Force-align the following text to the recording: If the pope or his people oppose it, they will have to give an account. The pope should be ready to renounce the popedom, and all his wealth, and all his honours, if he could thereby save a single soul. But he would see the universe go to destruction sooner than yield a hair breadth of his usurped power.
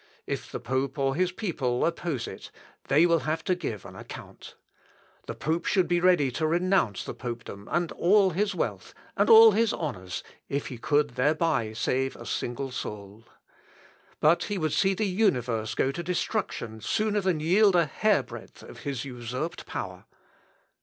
If 0.25 0.51
the 0.51 0.59
pope 0.59 0.97
or 0.97 1.13
his 1.13 1.31
people 1.31 1.85
oppose 1.85 2.27
it, 2.27 2.49
they 2.87 3.05
will 3.05 3.19
have 3.19 3.43
to 3.43 3.53
give 3.53 3.85
an 3.85 3.95
account. 3.95 4.55
The 5.27 5.35
pope 5.35 5.65
should 5.65 5.87
be 5.87 5.99
ready 6.01 6.31
to 6.31 6.47
renounce 6.47 7.03
the 7.03 7.13
popedom, 7.13 7.67
and 7.69 7.91
all 7.91 8.31
his 8.31 8.55
wealth, 8.55 8.95
and 9.15 9.29
all 9.29 9.51
his 9.51 9.71
honours, 9.75 10.23
if 10.49 10.69
he 10.69 10.79
could 10.79 11.09
thereby 11.11 11.73
save 11.73 12.15
a 12.15 12.25
single 12.25 12.71
soul. 12.71 13.25
But 14.19 14.45
he 14.45 14.57
would 14.57 14.73
see 14.73 14.95
the 14.95 15.05
universe 15.05 15.75
go 15.75 15.91
to 15.91 16.01
destruction 16.01 16.81
sooner 16.81 17.21
than 17.21 17.39
yield 17.39 17.75
a 17.75 17.85
hair 17.85 18.23
breadth 18.23 18.63
of 18.63 18.79
his 18.79 19.05
usurped 19.05 19.67
power. 19.67 20.05